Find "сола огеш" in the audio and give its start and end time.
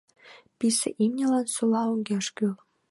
1.55-2.27